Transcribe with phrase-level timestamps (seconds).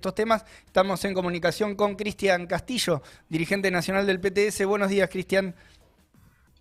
[0.00, 0.46] estos temas.
[0.64, 4.64] Estamos en comunicación con Cristian Castillo, dirigente nacional del PTS.
[4.64, 5.54] Buenos días, Cristian.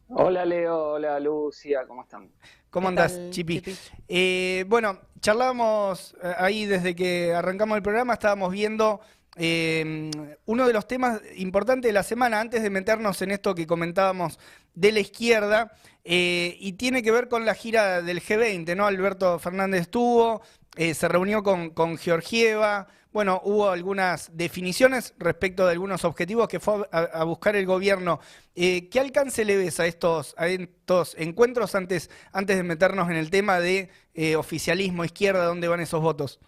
[0.10, 0.94] Hola, Leo.
[0.94, 1.86] Hola, Lucia.
[1.88, 2.30] ¿Cómo están?
[2.70, 3.64] ¿Cómo andas, Chipi?
[4.10, 9.00] Eh, bueno, charlábamos eh, ahí desde que arrancamos el programa, estábamos viendo
[9.38, 10.12] eh,
[10.46, 14.38] uno de los temas importantes de la semana, antes de meternos en esto que comentábamos
[14.76, 15.72] de la izquierda,
[16.04, 18.88] y tiene que ver con la gira del G20, ¿no?
[18.88, 20.42] Alberto Fernández estuvo,
[20.76, 26.88] se reunió con, con Georgieva, bueno, hubo algunas definiciones respecto de algunos objetivos que fue
[26.92, 28.20] a, buscar el gobierno.
[28.56, 33.16] Eh, ¿Qué alcance le ves a estos, a estos encuentros antes, antes de meternos en
[33.16, 36.40] el tema de eh, oficialismo, izquierda, dónde van esos votos?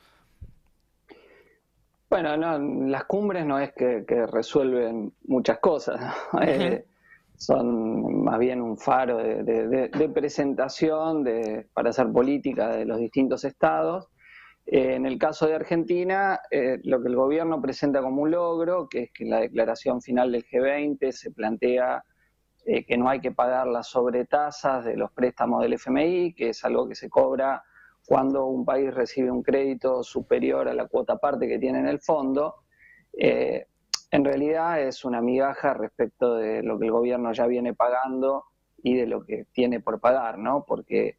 [2.11, 6.85] Bueno, no, las cumbres no es que, resuelven muchas cosas, eh,
[7.37, 14.10] son más bien un faro de, presentación de, para hacer política de los distintos estados
[14.73, 18.87] eh, en el caso de Argentina, eh, lo que el gobierno presenta como un logro,
[18.87, 22.05] que es que en la declaración final del G20 se plantea
[22.65, 26.63] eh, que no hay que pagar las sobretasas de los préstamos del FMI, que es
[26.63, 27.61] algo que se cobra
[28.07, 31.99] cuando un país recibe un crédito superior a la cuota parte que tiene en el
[31.99, 32.63] fondo.
[33.13, 38.45] en realidad es una migaja respecto de lo que el gobierno ya viene pagando
[38.81, 40.63] y de lo que tiene por pagar, ¿no?
[40.65, 41.17] Porque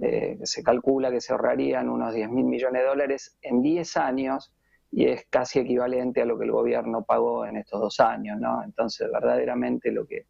[0.00, 4.52] eh, se calcula que se ahorrarían unos 10 mil millones de dólares en 10 años
[4.92, 8.62] y es casi equivalente a lo que el gobierno pagó en estos dos años, ¿no?
[8.62, 10.26] Entonces, verdaderamente lo que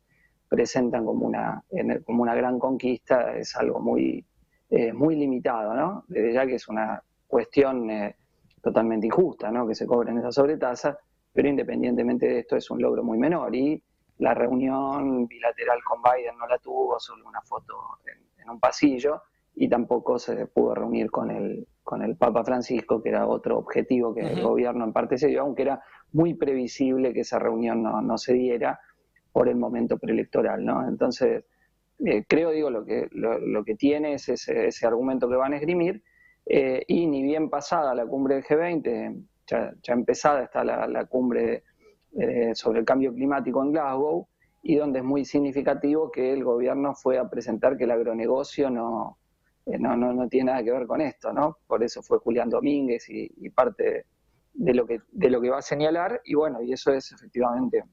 [0.49, 1.63] presentan como una,
[2.05, 4.25] como una gran conquista es algo muy,
[4.71, 6.05] eh, muy limitado, ¿no?
[6.09, 8.17] Desde ya que es una cuestión eh,
[8.63, 9.67] totalmente injusta, ¿no?
[9.69, 10.97] Que se cobren esas sobretasas,
[11.33, 13.81] pero independientemente de esto es un logro muy menor y
[14.19, 17.99] la reunión bilateral con Biden no la tuvo, solo una foto
[18.43, 19.23] en un pasillo,
[19.61, 24.15] y tampoco se pudo reunir con el, con el Papa Francisco, que era otro objetivo
[24.15, 28.19] que el gobierno en parte se dio, aunque era muy previsible que esa reunión no,
[28.19, 28.79] se diera
[29.33, 30.87] por el momento preelectoral, ¿no?
[30.87, 31.45] Entonces,
[32.05, 35.57] eh, creo, digo, lo que, lo, que tiene es ese, ese, argumento que van a
[35.57, 36.05] esgrimir,
[36.47, 41.65] eh, y ni bien pasada la cumbre del G20, ya, empezada está la, la cumbre
[42.17, 44.29] eh, sobre el cambio climático en Glasgow,
[44.63, 49.18] y donde es muy significativo que el gobierno fue a presentar que el agronegocio no,
[49.79, 51.59] no, no, no, tiene nada que ver con esto, ¿no?
[51.67, 54.07] Por eso fue Julián Domínguez y, parte
[54.55, 57.85] de lo, que, de lo que va a señalar, y bueno, y eso es efectivamente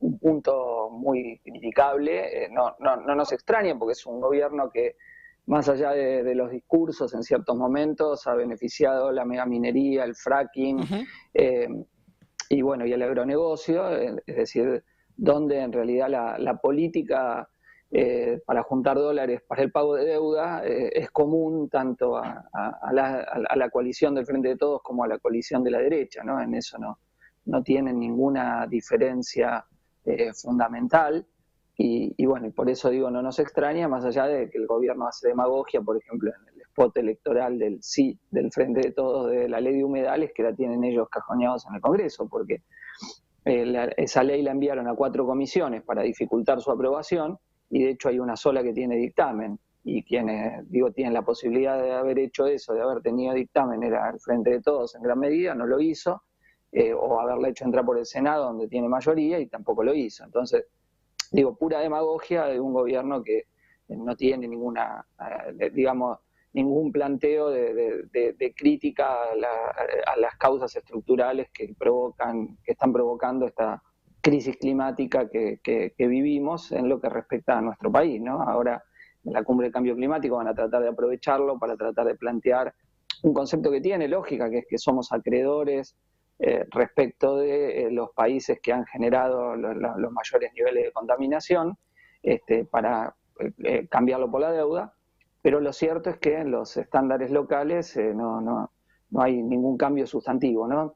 [0.00, 4.96] un punto muy criticable, eh, no, no, no, nos extraña porque es un gobierno que
[5.46, 10.78] más allá de, los discursos en ciertos momentos ha beneficiado la megaminería, el fracking
[11.34, 11.68] eh,
[12.48, 14.82] y bueno, y el agronegocio, es decir,
[15.16, 17.48] donde en realidad la, la política
[17.92, 22.44] eh, para juntar dólares para el pago de deuda eh, es común tanto a,
[22.92, 26.40] la, coalición del Frente de Todos como a la coalición de la derecha, ¿no?
[26.40, 27.00] En eso no,
[27.46, 29.64] no tienen ninguna diferencia
[30.04, 31.26] eh, fundamental.
[31.82, 35.06] Y, bueno, y por eso digo, no nos extraña, más allá de que el gobierno
[35.06, 39.48] hace demagogia, por ejemplo, en el spot electoral del sí, del Frente de Todos, de
[39.48, 42.64] la ley de humedales, que la tienen ellos cajoneados en el Congreso, porque
[43.46, 47.38] esa ley la enviaron a cuatro comisiones para dificultar su aprobación
[47.70, 51.80] y de hecho hay una sola que tiene dictamen y quienes, digo, tienen la posibilidad
[51.80, 55.18] de haber hecho eso, de haber tenido dictamen, era el frente de todos en gran
[55.18, 56.22] medida, no lo hizo,
[56.72, 60.24] eh, o haberla hecho entrar por el Senado donde tiene mayoría y tampoco lo hizo.
[60.24, 60.66] Entonces,
[61.32, 63.46] digo, pura demagogia de un gobierno que
[63.88, 65.04] no tiene ninguna,
[65.58, 66.18] eh, digamos,
[66.52, 73.82] ningún planteo de, crítica a, las causas estructurales que provocan, que están provocando esta
[74.20, 78.20] crisis climática que, vivimos en lo que respecta a nuestro país.
[78.20, 78.42] ¿no?
[78.42, 78.82] Ahora,
[79.24, 82.74] en la cumbre de cambio climático van a tratar de aprovecharlo para tratar de plantear
[83.22, 85.96] un concepto que tiene lógica, que es que somos acreedores
[86.38, 91.76] eh, respecto de eh, los países que han generado los mayores niveles de contaminación
[92.22, 93.14] este, para
[93.62, 94.94] eh, cambiarlo por la deuda,
[95.42, 98.70] pero lo cierto es que en los estándares locales no, no,
[99.10, 100.66] no, hay ningún cambio sustantivo.
[100.66, 100.94] ¿no?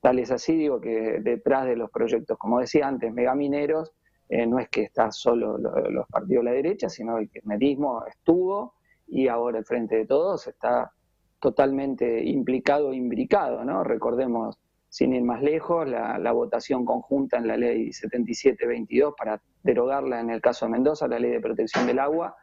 [0.00, 3.92] Tal es así, digo que detrás de los proyectos, como decía antes, megamineros,
[4.28, 8.74] eh, no es que están solo los partidos de la derecha, sino el kirchnerismo estuvo
[9.06, 10.92] y ahora el Frente de Todos está
[11.40, 13.84] totalmente implicado, imbricado, ¿no?
[13.84, 14.58] Recordemos,
[14.88, 20.40] sin ir más lejos, la, votación conjunta en la ley 7722 para derogarla en el
[20.40, 22.36] caso de Mendoza, la ley de protección del agua,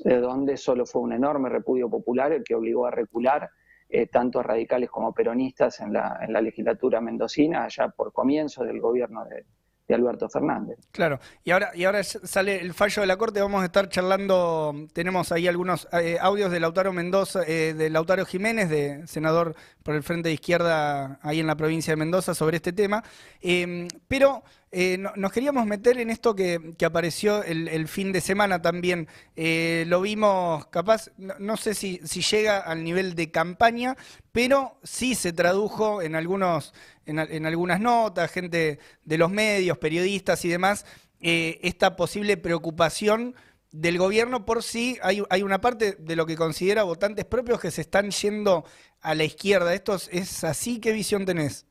[0.00, 3.48] de donde solo fue un enorme repudio popular el que obligó a recular
[3.96, 8.80] eh, tanto radicales como peronistas en la, en la legislatura mendocina, allá por comienzo del
[8.80, 9.44] gobierno de,
[9.86, 10.78] de Alberto Fernández.
[10.90, 14.74] Claro, y ahora, y ahora sale el fallo de la Corte, vamos a estar charlando,
[14.92, 19.54] tenemos ahí algunos eh, audios de Lautaro Mendoza, eh, de Lautaro Jiménez, de senador
[19.84, 23.04] por el Frente de Izquierda ahí en la provincia de Mendoza sobre este tema,
[23.42, 24.42] em, pero
[24.74, 29.08] eh, nos queríamos meter en esto que, apareció el, fin de semana también.
[29.36, 33.96] lo vimos, capaz, no, sé si, llega al nivel de campaña,
[34.32, 36.74] pero sí se tradujo en, algunos,
[37.06, 40.84] en, algunas notas, gente de los medios, periodistas y demás,
[41.26, 43.34] eh, esta posible preocupación
[43.72, 47.80] del gobierno por si hay, una parte de lo que considera votantes propios que se
[47.80, 48.66] están yendo
[49.00, 49.72] a la izquierda.
[49.72, 50.80] ¿Esto es así?
[50.80, 51.64] ¿Qué visión tenés?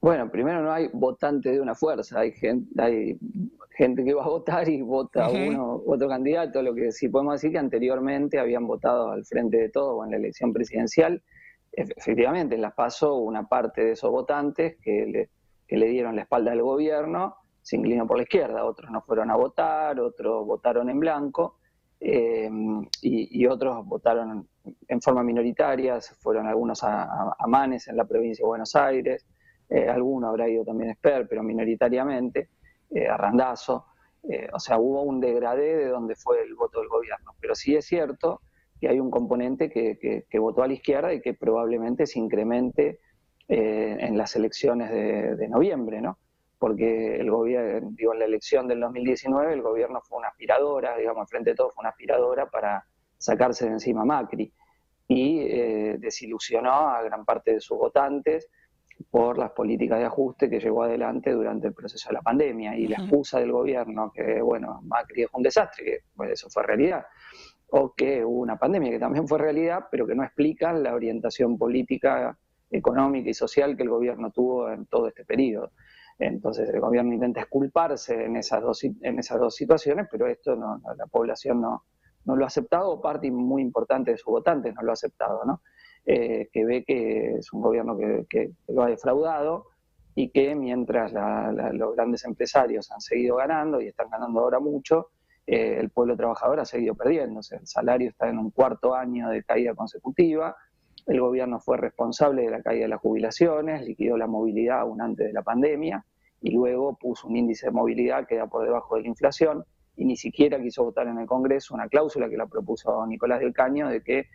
[0.00, 3.18] Bueno, primero no hay votante de una fuerza, hay gente, hay
[3.76, 7.52] gente que va a votar y vota uno otro candidato, lo que sí podemos decir
[7.52, 11.22] que anteriormente habían votado al frente de todo en la elección presidencial.
[11.72, 16.52] Efectivamente, en las PASO una parte de esos votantes que le, le dieron la espalda
[16.52, 20.98] al gobierno se inclinó por la izquierda, otros no fueron a votar, otros votaron en
[20.98, 21.58] blanco
[22.00, 22.50] eh,
[23.02, 24.48] y, otros votaron
[24.88, 29.26] en forma minoritaria, fueron algunos a, a Manes en la provincia de Buenos Aires,
[29.70, 32.50] eh, alguno habrá ido también Esper, pero minoritariamente,
[32.90, 33.86] eh, a Randazo.
[34.28, 37.34] Eh, o sea, hubo un degradé de donde fue el voto del gobierno.
[37.40, 38.42] Pero sí es cierto
[38.80, 42.98] que hay un componente que, votó a la izquierda y que probablemente se incremente
[43.46, 46.18] en las elecciones de, noviembre, ¿no?
[46.58, 51.28] Porque el gobierno, digo, en la elección del 2019 el gobierno fue una aspiradora, digamos,
[51.28, 52.86] frente de todo fue una aspiradora para
[53.18, 54.52] sacarse de encima Macri
[55.08, 55.44] y
[55.98, 58.48] desilusionó a gran parte de sus votantes
[59.10, 62.86] por las políticas de ajuste que llevó adelante durante el proceso de la pandemia y
[62.86, 67.06] la excusa del gobierno que, bueno, Macri es un desastre, que pues, eso fue realidad,
[67.70, 71.56] o que hubo una pandemia que también fue realidad, pero que no explica la orientación
[71.56, 72.36] política,
[72.70, 75.72] económica y social que el gobierno tuvo en todo este periodo.
[76.18, 80.80] Entonces el gobierno intenta esculparse en esas dos, en esas dos situaciones, pero esto no,
[80.96, 81.84] la población no,
[82.26, 85.44] no lo ha aceptado, o parte muy importante de sus votantes no lo ha aceptado,
[85.44, 85.62] ¿no?
[86.06, 87.96] Eh, que ve que es un gobierno
[88.28, 89.66] que, lo ha defraudado
[90.14, 91.12] y que mientras
[91.74, 95.10] los grandes empresarios han seguido ganando y están ganando ahora mucho,
[95.46, 97.40] eh, el pueblo trabajador ha seguido perdiendo.
[97.50, 100.56] el salario está en un cuarto año de caída consecutiva,
[101.06, 105.26] el gobierno fue responsable de la caída de las jubilaciones, liquidó la movilidad aún antes
[105.26, 106.04] de la pandemia
[106.40, 109.64] y luego puso un índice de movilidad que da por debajo de la inflación
[109.96, 113.52] y ni siquiera quiso votar en el Congreso una cláusula que la propuso Nicolás del
[113.52, 114.26] Caño de que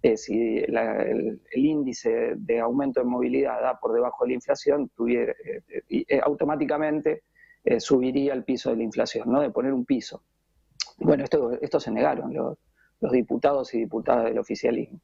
[0.00, 5.32] eh, si el, índice de aumento de movilidad da por debajo de la inflación, tuviera,
[5.44, 7.24] eh, eh, automáticamente
[7.78, 9.40] subiría el piso de la inflación, ¿no?
[9.40, 10.22] de poner un piso.
[10.96, 12.56] Bueno, esto, esto se negaron los,
[13.12, 15.00] diputados y diputadas del oficialismo.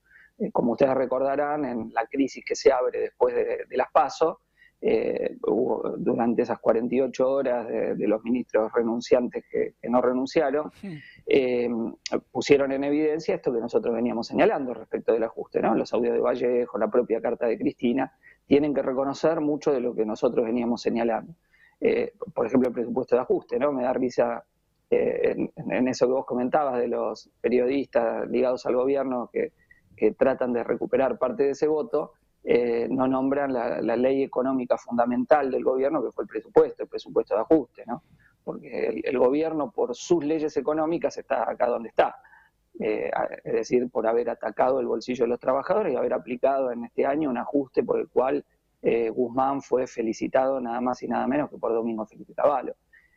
[0.52, 4.40] como ustedes recordarán, en la crisis que se abre después de, de las PASO,
[4.87, 5.39] eh,
[5.97, 10.71] durante esas 48 horas de, los ministros renunciantes que, no renunciaron,
[11.27, 11.71] eh,
[12.31, 15.75] pusieron en evidencia esto que nosotros veníamos señalando respecto del ajuste, ¿no?
[15.75, 18.13] Los audios de Vallejo, la propia carta de Cristina,
[18.47, 21.33] tienen que reconocer mucho de lo que nosotros veníamos señalando.
[21.81, 23.73] Eh, por ejemplo, el presupuesto de ajuste, ¿no?
[23.73, 24.45] Me da risa
[24.91, 31.17] en, eso que vos comentabas de los periodistas ligados al gobierno que tratan de recuperar
[31.19, 32.13] parte de ese voto,
[32.46, 37.35] eh, no nombran la, ley económica fundamental del gobierno, que fue el presupuesto, el presupuesto
[37.35, 38.02] de ajuste, ¿no?
[38.44, 42.17] Porque el, gobierno, por sus leyes económicas, está acá donde está.
[42.79, 43.11] Eh,
[43.44, 47.06] es decir, por haber atacado el bolsillo de los trabajadores y haber aplicado en este
[47.06, 48.44] año un ajuste por el cual
[48.82, 52.76] eh, Guzmán fue felicitado nada más y nada menos que por Domingo Felipe Cavallo.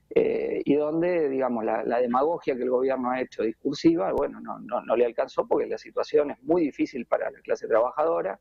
[0.10, 5.06] y donde, digamos, la, demagogia que el gobierno ha hecho discursiva, bueno, no, no le
[5.06, 8.40] alcanzó porque la situación es muy difícil para la clase trabajadora,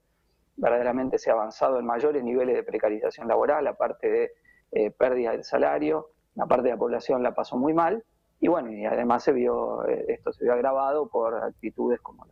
[0.56, 4.32] verdaderamente se ha avanzado en mayores niveles de precarización laboral, aparte de
[4.72, 8.04] eh, pérdida del salario, la parte de la población la pasó muy mal,
[8.40, 12.26] y bueno, y además se vio, eh, esto se vio agravado por actitudes como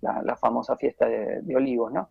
[0.00, 2.08] la, famosa fiesta de, Olivos, ¿no?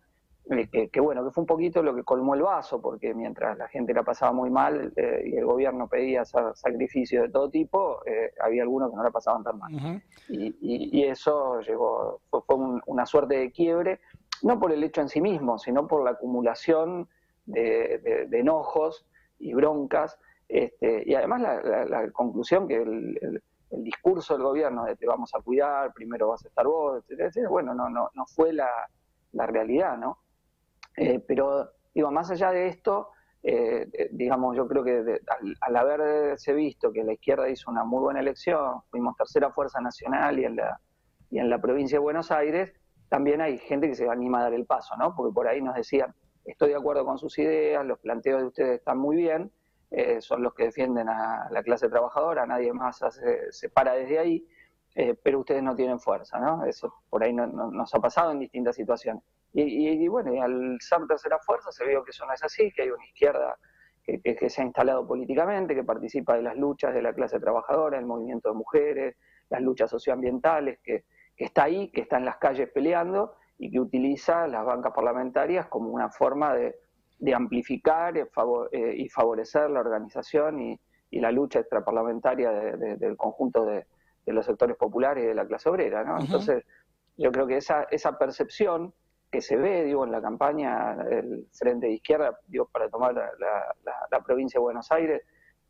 [0.48, 3.66] Eh, que, bueno, que fue un poquito lo que colmó el vaso, porque mientras la
[3.68, 4.92] gente la pasaba muy mal
[5.24, 8.00] y el gobierno pedía sacrificios de todo tipo,
[8.40, 10.02] había algunos que no la pasaban tan mal.
[10.28, 14.00] y, eso llegó, fue, una suerte de quiebre
[14.42, 17.08] no por el hecho en sí mismo, sino por la acumulación
[17.44, 19.06] de, enojos
[19.38, 25.34] y broncas, este, y además la, conclusión que el, discurso del gobierno de te vamos
[25.34, 28.70] a cuidar, primero vas a estar vos, etcétera, bueno, no, no, no fue la,
[29.32, 30.18] realidad, ¿no?
[30.96, 33.10] Eh, pero, digo, más allá de esto,
[33.42, 35.20] eh, digamos, yo creo que
[35.60, 40.38] al, haberse visto que la izquierda hizo una muy buena elección, fuimos tercera fuerza nacional
[40.38, 40.80] y en la,
[41.30, 42.72] y en la provincia de Buenos Aires,
[43.08, 45.14] también hay gente que se anima a dar el paso, ¿no?
[45.14, 48.78] Porque por ahí nos decían, estoy de acuerdo con sus ideas, los planteos de ustedes
[48.78, 49.52] están muy bien,
[49.90, 53.00] eh, son los que defienden a la clase trabajadora, nadie más
[53.50, 54.46] se para desde ahí,
[54.94, 56.64] eh, pero ustedes no tienen fuerza, ¿no?
[56.64, 59.22] Eso por ahí nos ha pasado en distintas situaciones.
[59.52, 62.82] Y, bueno, y al ser tercera fuerza se vio que eso no es así, que
[62.82, 63.56] hay una izquierda
[64.04, 68.04] que, se ha instalado políticamente, que participa de las luchas de la clase trabajadora, el
[68.04, 69.16] movimiento de mujeres,
[69.48, 71.04] las luchas socioambientales, que,
[71.44, 75.90] está ahí, que está en las calles peleando y que utiliza las bancas parlamentarias como
[75.90, 76.74] una forma de,
[77.34, 80.80] amplificar eh, y favorecer la organización y,
[81.12, 83.86] la lucha extraparlamentaria del conjunto de,
[84.26, 86.04] los sectores populares y de la clase obrera.
[86.04, 86.20] ¿no?
[86.20, 86.62] Entonces,
[87.16, 88.92] yo creo que esa, esa percepción
[89.30, 94.20] que se ve, digo, en la campaña del Frente de Izquierda, digo, para tomar la,
[94.24, 95.22] provincia de Buenos Aires,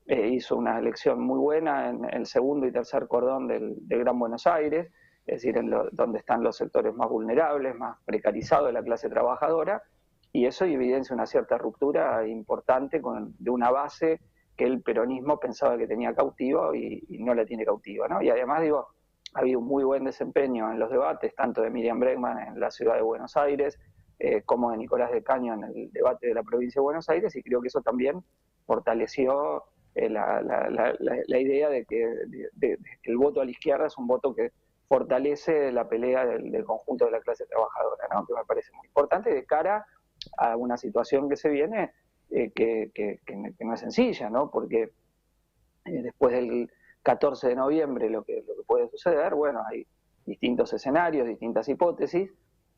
[0.06, 4.46] eh, hizo una elección muy buena en el segundo y tercer cordón del, Gran Buenos
[4.46, 4.90] Aires,
[5.26, 9.82] es decir, en donde están los sectores más vulnerables, más precarizados de la clase trabajadora,
[10.32, 13.00] y eso evidencia una cierta ruptura importante
[13.38, 14.20] de una base
[14.56, 18.22] que el peronismo pensaba que tenía cautiva y, no la tiene cautiva, ¿no?
[18.22, 18.88] Y además, digo,
[19.34, 22.70] ha habido un muy buen desempeño en los debates, tanto de Miriam Bregman en la
[22.70, 23.78] ciudad de Buenos Aires,
[24.18, 27.34] eh, como de Nicolás de Caño en el debate de la provincia de Buenos Aires,
[27.34, 28.22] y creo que eso también
[28.64, 29.64] fortaleció
[29.94, 32.06] eh, la, idea de que,
[33.02, 34.52] el voto a la izquierda es un voto que
[34.88, 38.26] fortalece la pelea del, conjunto de la clase trabajadora, ¿no?
[38.26, 39.86] que me parece muy importante de cara
[40.38, 41.92] a una situación que se viene
[42.30, 43.20] eh, que, que,
[43.64, 44.50] no es sencilla, ¿no?
[44.50, 44.90] porque
[45.84, 46.70] después del
[47.02, 49.86] 14 de noviembre lo que, lo que puede suceder, bueno, hay
[50.24, 52.32] distintos escenarios, distintas hipótesis,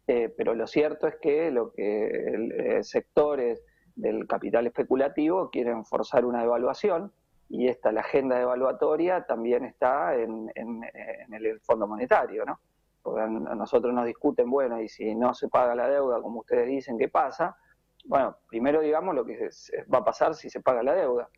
[0.07, 3.63] eh, pero lo cierto es que lo que eh, sectores
[3.95, 7.13] del capital especulativo quieren forzar una devaluación
[7.49, 12.61] y esta, la agenda devaluatoria también está en, el Fondo Monetario, ¿no?
[13.03, 16.99] Porque nosotros nos discuten, bueno, y si no se paga la deuda, como ustedes dicen,
[16.99, 17.57] ¿qué pasa?
[18.05, 19.49] Bueno, primero digamos lo que
[19.93, 21.29] va a pasar si se paga la deuda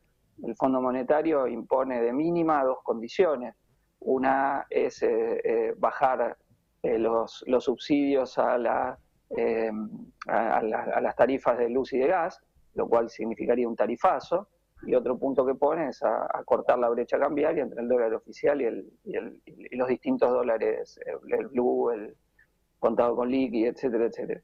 [0.43, 3.55] el Fondo Monetario impone de mínima dos condiciones.
[4.01, 6.37] Una es eh, eh, bajar
[6.83, 8.99] eh, los, subsidios a, a,
[11.03, 12.41] las tarifas de luz y de gas,
[12.75, 14.49] lo cual significaría un tarifazo.
[14.83, 18.61] Y otro punto que pone es a, cortar la brecha cambiaria entre el dólar oficial
[18.61, 22.17] y, el, y, los distintos dólares, el, blue, el
[22.79, 24.41] contado con liqui, etcétera, etcétera.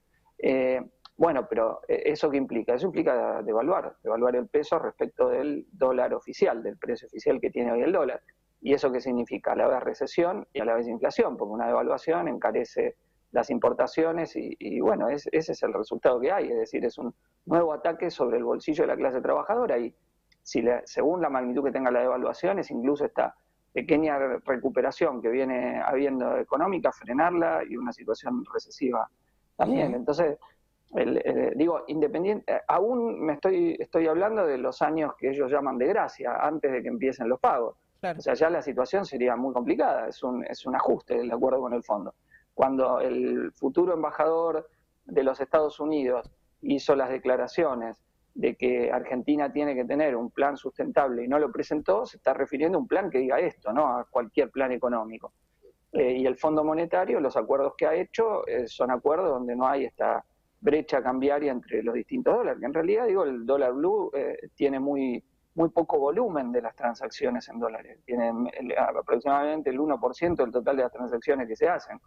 [1.17, 2.75] Bueno, pero eh, ¿eso qué implica?
[2.75, 7.73] Eso implica devaluar, devaluar el peso respecto del dólar oficial, del precio oficial que tiene
[7.73, 8.23] hoy el dólar.
[8.61, 9.53] ¿Y eso qué significa?
[9.53, 12.97] A la vez recesión y a la vez inflación, porque una devaluación encarece
[13.33, 17.15] las importaciones y, bueno, ese es el resultado que hay, es decir, es un
[17.45, 19.95] nuevo ataque sobre el bolsillo de la clase trabajadora y
[20.47, 23.35] si según la magnitud que tenga la devaluación es incluso esta
[23.73, 29.11] pequeña recuperación que viene habiendo económica, frenarla y una situación recesiva
[29.57, 29.93] también.
[29.93, 30.39] Entonces,
[31.57, 35.89] digo, independiente, eh, aún me estoy, estoy hablando de los años que ellos llaman de
[35.89, 37.77] gracia, antes de que empiecen los pagos.
[38.01, 41.61] O sea, ya la situación sería muy complicada, es un, es un ajuste de acuerdo
[41.61, 42.15] con el fondo.
[42.55, 44.69] Cuando el futuro embajador
[45.07, 46.31] de los Estados Unidos
[46.63, 48.06] hizo las declaraciones
[48.37, 52.35] de que Argentina tiene que tener un plan sustentable y no lo presentó, se está
[52.35, 55.33] refiriendo a un plan que diga esto, no a cualquier plan económico.
[55.93, 59.67] Eh, y el Fondo Monetario, los acuerdos que ha hecho, eh, son acuerdos donde no
[59.67, 60.23] hay esta
[60.61, 62.63] brecha cambiaria entre los distintos dólares.
[62.63, 65.25] En realidad, digo, el dólar blue eh, tiene muy,
[65.55, 68.01] muy poco volumen de las transacciones en dólares.
[68.05, 68.31] Tiene
[68.77, 71.99] aproximadamente el 1% del total de las transacciones que se hacen.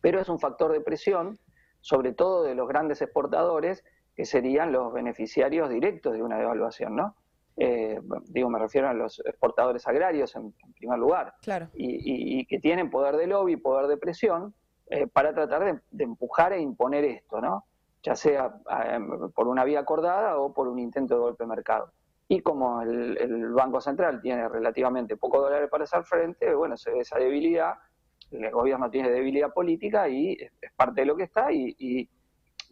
[0.00, 1.36] Pero es un factor de presión,
[1.80, 3.82] sobre todo de los grandes exportadores,
[4.14, 7.16] que serían los beneficiarios directos de una devaluación, ¿no?
[7.56, 11.68] Eh, digo, me refiero a los exportadores agrarios en, primer lugar, claro.
[11.74, 14.54] y, que tienen poder de lobby, poder de presión,
[14.88, 17.64] eh, para tratar de, empujar e imponer esto, ¿no?
[18.02, 18.52] ya sea
[18.84, 18.98] eh,
[19.34, 21.92] por una vía acordada o por un intento de golpe de mercado.
[22.28, 27.00] Y como el, Banco Central tiene relativamente poco dólares para hacer frente, bueno, se ve
[27.00, 27.74] esa debilidad,
[28.30, 32.08] el gobierno tiene debilidad política y es, parte de lo que está y,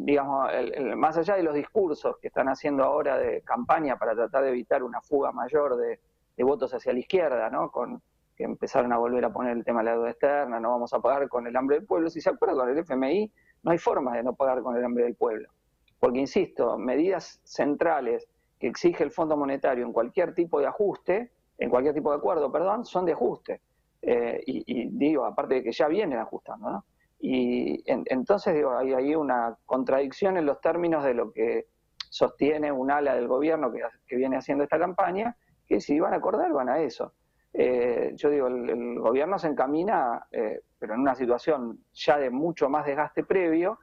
[0.04, 0.50] digamos,
[0.96, 4.82] más allá de los discursos que están haciendo ahora de campaña para tratar de evitar
[4.82, 5.98] una fuga mayor de,
[6.42, 7.70] votos hacia la izquierda, ¿no?
[7.70, 8.00] Con,
[8.34, 11.00] que empezaron a volver a poner el tema de la deuda externa, no vamos a
[11.00, 12.08] pagar con el hambre del pueblo.
[12.08, 13.30] Si se acuerda con el FMI,
[13.62, 15.50] no hay forma de no pagar con el hambre del pueblo.
[15.98, 18.26] Porque, insisto, medidas centrales
[18.58, 22.50] que exige el Fondo Monetario en cualquier tipo de ajuste, en cualquier tipo de acuerdo,
[22.50, 23.60] perdón, son de ajuste.
[24.00, 26.84] Eh, y, digo, aparte de que ya vienen ajustando, ¿no?
[27.22, 31.66] Y entonces, digo, hay ahí una contradicción en los términos de lo que
[32.08, 35.36] sostiene un ala del gobierno que, viene haciendo esta campaña,
[35.66, 37.12] que si van a acordar, van a eso.
[37.52, 42.70] Eh, yo digo, el, gobierno se encamina, eh, pero en una situación ya de mucho
[42.70, 43.78] más desgaste previo,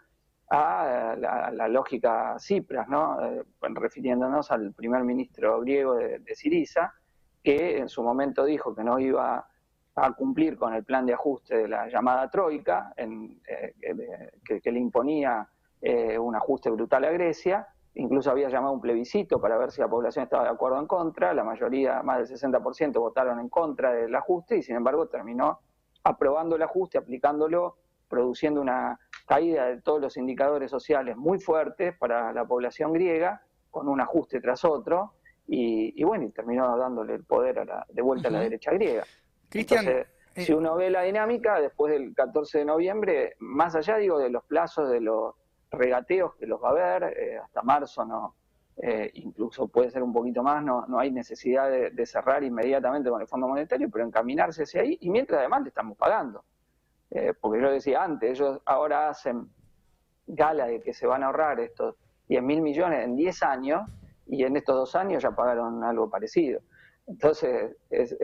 [0.49, 3.21] a la, lógica Cipras, ¿no?
[3.21, 6.93] Eh, refiriéndonos al primer ministro griego de, de Siriza,
[7.43, 9.45] que en su momento dijo que no iba
[9.99, 13.73] a cumplir con el plan de ajuste de la llamada Troika, en, eh,
[14.61, 15.47] que, le imponía
[15.81, 19.87] eh, un ajuste brutal a Grecia, incluso había llamado un plebiscito para ver si la
[19.87, 23.91] población estaba de acuerdo o en contra, la mayoría, más del 60%, votaron en contra
[23.91, 25.61] del ajuste y sin embargo terminó
[26.03, 27.77] aprobando el ajuste, aplicándolo,
[28.07, 33.89] produciendo una caída de todos los indicadores sociales muy fuertes para la población griega, con
[33.89, 35.13] un ajuste tras otro,
[35.47, 39.05] y, bueno, y terminó dándole el poder de vuelta a la derecha griega.
[39.49, 44.19] Cristian, eh, si uno ve la dinámica, después del 14 de noviembre, más allá digo
[44.19, 45.35] de los plazos, de los
[45.71, 48.35] regateos que los va a haber, eh, hasta marzo no,
[48.77, 53.21] eh, incluso puede ser un poquito más, no, no hay necesidad de, cerrar inmediatamente con
[53.21, 56.43] el Fondo Monetario, pero encaminarse hacia ahí, y mientras además le estamos pagando.
[57.41, 59.49] porque yo decía antes, ellos ahora hacen
[60.27, 61.95] gala de que se van a ahorrar estos
[62.27, 63.89] 10 mil millones en 10 años,
[64.27, 66.59] y en estos dos años ya pagaron algo parecido.
[67.07, 68.15] Entonces, es,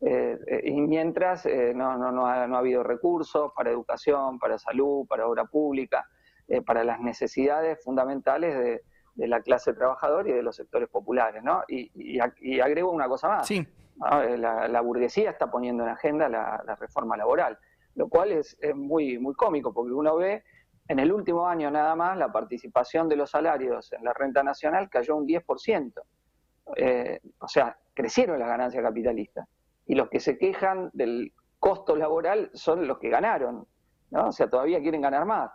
[0.00, 4.38] eh, eh, y mientras eh, no, no, no, ha, no, ha, habido recursos para educación,
[4.38, 6.08] para salud, para obra pública,
[6.64, 8.82] para las necesidades fundamentales de,
[9.26, 11.42] la clase trabajadora y de los sectores populares.
[11.42, 11.62] ¿no?
[11.66, 13.46] Y, y, agrego una cosa más.
[13.48, 13.66] Sí.
[13.98, 17.58] La, burguesía está poniendo en agenda la, reforma laboral,
[17.94, 20.44] lo cual es, es, muy, muy cómico porque uno ve
[20.86, 24.88] en el último año nada más la participación de los salarios en la renta nacional
[24.88, 25.92] cayó un 10%.
[27.40, 29.48] o sea, crecieron las ganancias capitalistas
[29.86, 33.66] y los que se quejan del costo laboral son los que ganaron,
[34.10, 34.28] ¿no?
[34.28, 35.50] O sea, todavía quieren ganar más.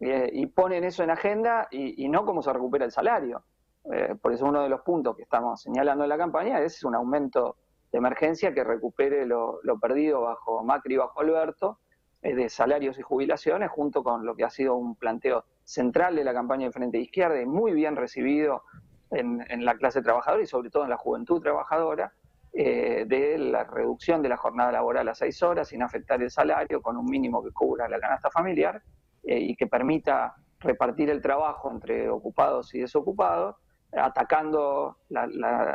[0.00, 3.44] Eh, y ponen eso en agenda y, no cómo se recupera el salario.
[3.92, 6.94] Eh, por eso uno de los puntos que estamos señalando en la campaña es un
[6.94, 7.56] aumento
[7.92, 11.78] de emergencia que recupere lo, perdido bajo Macri y bajo Alberto
[12.22, 16.32] de salarios y jubilaciones, junto con lo que ha sido un planteo central de la
[16.32, 18.62] campaña de Frente de Izquierda y muy bien recibido
[19.10, 22.12] en, en la clase trabajadora y sobre todo en la juventud trabajadora,
[22.54, 26.82] eh, de la reducción de la jornada laboral a seis horas sin afectar el salario,
[26.82, 28.82] con un mínimo que cubra la canasta familiar
[29.22, 33.56] eh, y que permita repartir el trabajo entre ocupados y desocupados,
[33.92, 34.98] atacando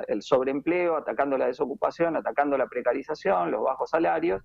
[0.07, 4.43] el sobreempleo, atacando la desocupación, atacando la precarización, los bajos salarios,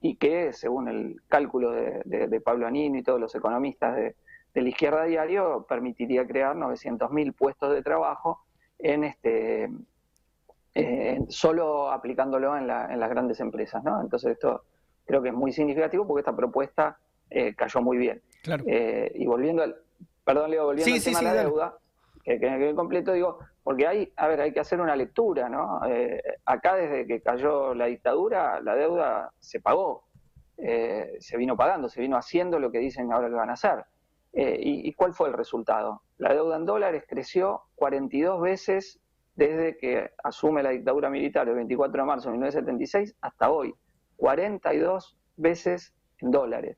[0.00, 4.14] y que, según el cálculo de, Pablo Anino y todos los economistas de,
[4.54, 8.40] de la izquierda diario, permitiría crear 900.000 puestos de trabajo
[8.78, 9.68] en este
[10.80, 14.00] eh, solo aplicándolo en, las grandes empresas, ¿no?
[14.00, 14.62] Entonces esto
[15.04, 16.98] creo que es muy significativo porque esta propuesta
[17.30, 18.22] eh, cayó muy bien.
[18.64, 19.76] Eh, y volviendo al,
[20.24, 21.78] perdón Leo, volviendo al tema de la deuda,
[22.22, 25.80] que, que, completo digo, porque hay, a ver, hay que hacer una lectura, ¿no?
[26.44, 30.04] acá desde que cayó la dictadura, la deuda se pagó,
[30.56, 33.84] se vino pagando, se vino haciendo lo que dicen ahora que van a hacer.
[34.32, 36.02] ¿Y cuál fue el resultado?
[36.18, 39.00] La deuda en dólares creció 42 veces
[39.38, 43.72] desde que asume la dictadura militar el 24 de marzo de 1976 hasta hoy,
[44.16, 46.76] 42 veces en dólares.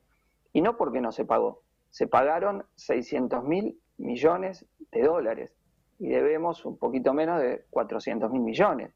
[0.53, 5.57] Y no porque no se pagó, se pagaron 600 mil millones de dólares
[5.99, 8.95] y debemos un poquito menos de 400 mil millones.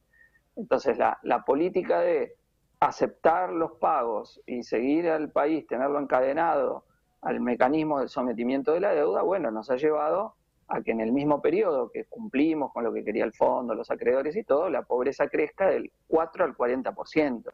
[0.56, 2.36] Entonces la, política de
[2.80, 6.84] aceptar los pagos y seguir al país, tenerlo encadenado
[7.22, 10.34] al mecanismo del sometimiento de la deuda, bueno, nos ha llevado
[10.68, 13.90] a que en el mismo periodo que cumplimos con lo que quería el fondo, los
[13.90, 17.52] acreedores y todo, la pobreza crezca del 4 al 40%,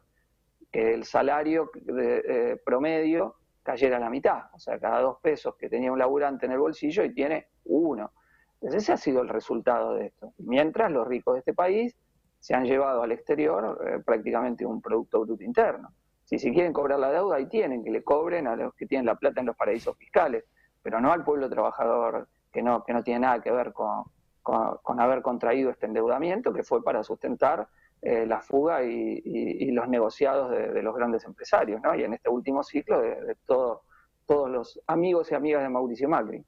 [0.71, 5.55] que el salario de, eh, promedio cayera a la mitad, o sea, cada dos pesos
[5.55, 8.11] que tenía un laburante en el bolsillo y tiene uno.
[8.55, 10.33] Entonces ese ha sido el resultado de esto.
[10.37, 11.95] Mientras los ricos de este país
[12.39, 15.89] se han llevado al exterior eh, prácticamente un Producto Bruto Interno.
[16.23, 19.05] Si se quieren cobrar la deuda, ahí tienen, que le cobren a los que tienen
[19.05, 20.45] la plata en los paraísos fiscales,
[20.81, 24.03] pero no al pueblo trabajador que no, que no tiene nada que ver con,
[24.41, 27.67] con, haber contraído este endeudamiento, que fue para sustentar
[28.01, 31.95] eh, la fuga y, los negociados de, los grandes empresarios, ¿no?
[31.95, 36.43] y en este último ciclo de, todos los amigos y amigas de Mauricio Macri.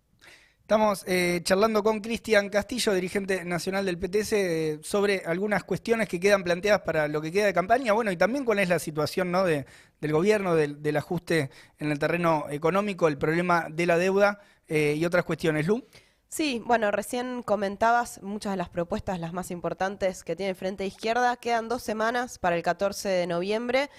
[0.63, 6.21] Estamos eh, charlando con Cristian Castillo, dirigente nacional del PTS, eh, sobre algunas cuestiones que
[6.21, 9.29] quedan planteadas para lo que queda de campaña, bueno, y también cuál es la situación
[9.29, 9.43] ¿no?
[9.43, 9.65] de,
[9.99, 11.49] del gobierno, del, ajuste
[11.79, 15.67] en el terreno económico, el problema de la deuda eh, y otras cuestiones.
[15.67, 15.85] Lu.
[16.29, 21.35] Sí, bueno, recién comentabas muchas de las propuestas, las más importantes que tiene Frente Izquierda.
[21.35, 23.89] Quedan dos semanas para el 14 de noviembre.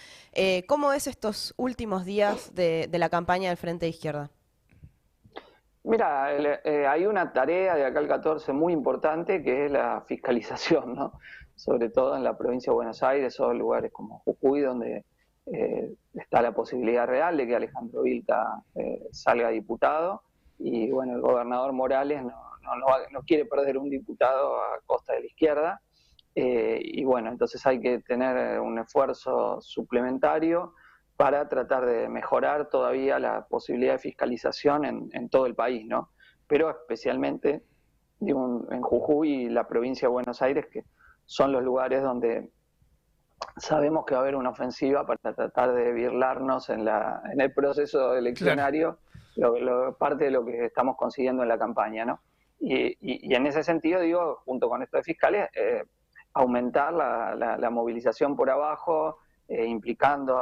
[0.66, 4.30] ¿Cómo es estos últimos días de, la campaña del Frente Izquierda?
[5.84, 10.94] Mira, eh, hay una tarea de acá el 14 muy importante que es la fiscalización,
[10.94, 11.12] ¿no?
[11.54, 15.04] Sobre todo en la provincia de Buenos Aires o lugares como Jujuy, donde
[16.14, 18.62] está la posibilidad real de que Alejandro Vilca
[19.12, 20.22] salga diputado
[20.58, 22.32] y bueno, el gobernador Morales no,
[23.10, 25.80] no, quiere perder un diputado a costa de la izquierda.
[26.34, 30.74] Eh, y bueno, entonces hay que tener un esfuerzo suplementario
[31.16, 36.10] para tratar de mejorar todavía la posibilidad de fiscalización en, todo el país, ¿no?
[36.46, 37.62] Pero especialmente
[38.20, 40.84] en Jujuy y la provincia de Buenos Aires, que
[41.24, 42.50] son los lugares donde
[43.56, 47.52] sabemos que va a haber una ofensiva para tratar de virlarnos en, la, en el
[47.52, 48.98] proceso eleccionario,
[49.36, 52.20] lo, parte de lo que estamos consiguiendo en la campaña, ¿no?
[52.60, 55.84] Y, en ese sentido, digo, junto con esto de fiscales, eh,
[56.32, 60.40] aumentar la, movilización por abajo, eh, implicando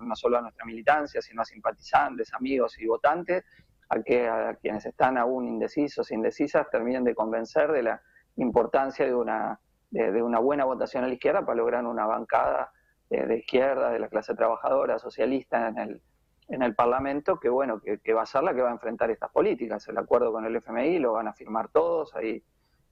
[0.00, 3.44] no solo a nuestra militancia, sino a simpatizantes, amigos y votantes,
[3.88, 8.02] a que a quienes están aún indecisos, indecisas, terminen de convencer de la
[8.36, 9.58] importancia de una,
[9.90, 12.72] de, una buena votación a la izquierda para lograr una bancada
[13.10, 16.02] eh, de izquierda, de la clase trabajadora, socialista en el,
[16.48, 19.30] en el Parlamento que bueno que, va a ser la que va a enfrentar estas
[19.30, 19.86] políticas.
[19.88, 22.42] El acuerdo con el FMI lo van a firmar todos, ahí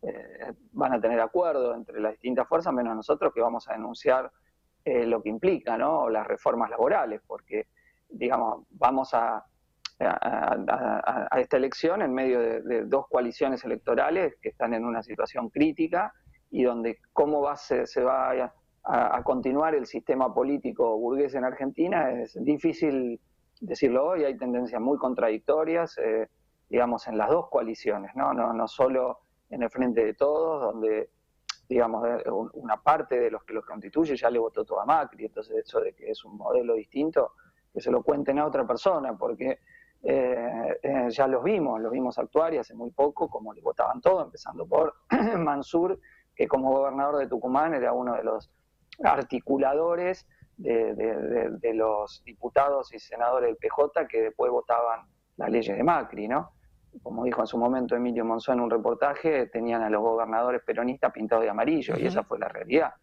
[0.03, 4.33] eh, van a tener acuerdo entre las distintas fuerzas, menos nosotros que vamos a denunciar
[4.89, 6.09] eh, lo que implica, ¿no?
[6.09, 7.67] Las reformas laborales, porque
[8.09, 9.45] digamos vamos a,
[10.01, 16.13] a, esta elección en medio de, dos coaliciones electorales que están en una situación crítica
[16.51, 18.53] y donde cómo va se, se va
[18.85, 23.21] a, continuar el sistema político burgués en Argentina es difícil
[23.61, 26.29] decirlo hoy, hay tendencias muy contradictorias, eh,
[26.71, 28.33] digamos, en las dos coaliciones, ¿no?
[28.33, 28.53] ¿no?
[28.53, 29.19] No solo
[29.51, 31.11] en el frente de todos, donde,
[31.69, 35.27] digamos, eh, una parte de los que los constituye ya le votó todo a Macri,
[35.27, 37.33] entonces eso de que es un modelo distinto,
[37.73, 39.59] que se lo cuenten a otra persona, porque
[40.03, 44.25] eh, ya los vimos, los vimos actuar y hace muy poco, como le votaban todo,
[44.25, 44.95] empezando por
[45.39, 45.99] Mansur,
[46.35, 48.51] que como gobernador de Tucumán era uno de los
[49.03, 50.27] articuladores
[50.57, 56.53] de, los diputados y senadores del PJ que después votaban las leyes de Macri, ¿no?
[57.03, 61.13] Como dijo en su momento Emilio Monzó en un reportaje, tenían a los gobernadores peronistas
[61.13, 62.95] pintados de amarillo, y esa fue la realidad.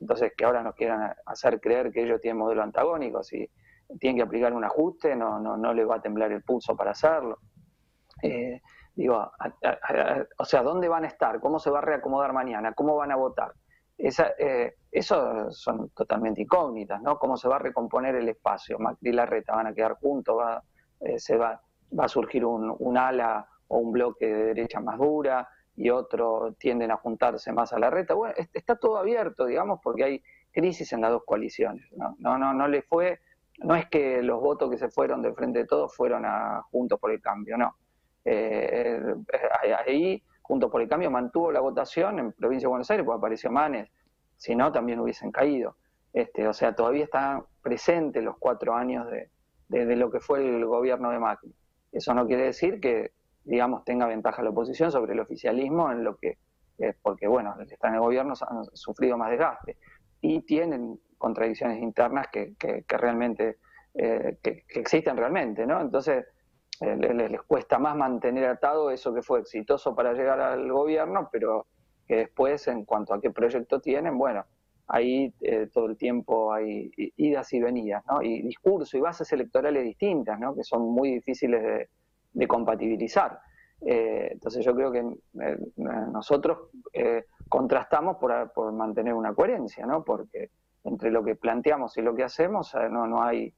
[0.00, 3.50] Entonces, que ahora nos quieran hacer creer que ellos tienen modelo antagónico, si
[3.98, 6.92] tienen que aplicar un ajuste, no, no, no les va a temblar el pulso para
[6.92, 7.38] hacerlo.
[8.22, 8.60] Eh,
[8.94, 9.30] digo,
[10.38, 11.40] o sea, ¿dónde van a estar?
[11.40, 12.72] ¿Cómo se va a reacomodar mañana?
[12.74, 13.52] ¿Cómo van a votar?
[13.96, 17.18] Esa, eh, eso son totalmente incógnitas, ¿no?
[17.18, 18.78] ¿Cómo se va a recomponer el espacio?
[18.78, 20.62] Macri y Larreta van a quedar juntos, va,
[21.00, 21.60] eh, se va,
[21.96, 26.90] va a surgir un, ala o un bloque de derecha más dura y otro tienden
[26.90, 28.14] a juntarse más a la reta.
[28.14, 31.86] Bueno, está todo abierto, digamos, porque hay crisis en las dos coaliciones.
[31.92, 33.20] No, no, no, no le fue,
[33.58, 36.98] no es que los votos que se fueron de frente de todos fueron a Juntos
[36.98, 37.76] por el Cambio, no.
[38.24, 39.00] Eh,
[39.86, 43.50] ahí Juntos por el Cambio mantuvo la votación en Provincia de Buenos Aires, porque apareció
[43.50, 43.90] Manes,
[44.36, 45.76] si no también hubiesen caído.
[46.12, 51.10] Este, o sea, todavía están presentes los cuatro años de, lo que fue el gobierno
[51.10, 51.54] de Macri.
[51.92, 53.12] Eso no quiere decir que,
[53.44, 56.38] digamos, tenga ventaja la oposición sobre el oficialismo en lo que,
[56.78, 59.76] eh, porque bueno, los que están en el gobierno han sufrido más desgaste
[60.20, 62.54] y tienen contradicciones internas que,
[62.88, 63.58] realmente,
[63.94, 65.80] eh, que, que, existen realmente, ¿no?
[65.80, 66.24] Entonces,
[66.80, 71.66] eh, les, cuesta más mantener atado eso que fue exitoso para llegar al gobierno, pero
[72.06, 74.44] que después, en cuanto a qué proyecto tienen, bueno,
[74.88, 78.22] ahí eh, todo el tiempo hay idas y venidas, ¿no?
[78.22, 80.54] Y discurso y bases electorales distintas, ¿no?
[80.54, 81.88] Que son muy difíciles
[82.32, 83.38] de, compatibilizar.
[83.80, 85.04] Eh, entonces yo creo que
[85.76, 86.70] nosotros
[87.48, 90.04] contrastamos por, por, mantener una coherencia, ¿no?
[90.04, 90.50] Porque
[90.84, 93.52] entre lo que planteamos y lo que hacemos no, no, hay,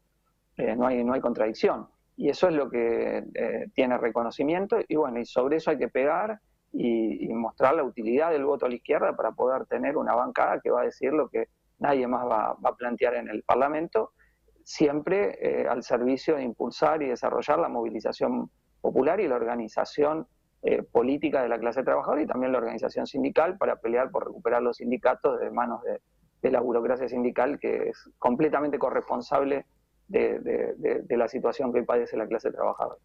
[0.76, 1.86] no, hay, no hay contradicción
[2.20, 5.88] y eso es lo que eh, tiene reconocimiento y bueno, y sobre eso hay que
[5.88, 6.38] pegar
[6.72, 10.70] y, mostrar la utilidad del voto a la izquierda para poder tener una bancada que
[10.70, 14.12] va a decir lo que nadie más va, a plantear en el Parlamento,
[14.62, 20.26] siempre eh, al servicio de impulsar y desarrollar la movilización popular y la organización
[20.62, 24.62] eh, política de la clase trabajadora y también la organización sindical para pelear por recuperar
[24.62, 25.80] los sindicatos de manos
[26.42, 29.64] de la burocracia sindical que es completamente corresponsable
[30.10, 32.98] de, la situación que padece la clase trabajadora.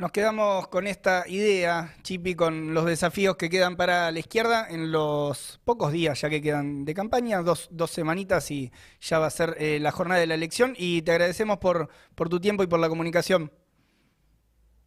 [0.00, 4.90] Nos quedamos con esta idea, Chipi, con los desafíos que quedan para la izquierda en
[4.90, 9.30] los pocos días ya que quedan de campaña, dos, dos semanitas y ya va a
[9.30, 10.74] ser eh, la jornada de la elección.
[10.78, 13.52] Y te agradecemos por, por tu tiempo y por la comunicación.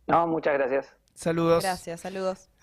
[0.08, 0.96] No, muchas gracias.
[1.14, 1.62] Saludos.
[1.62, 2.50] Gracias, saludos.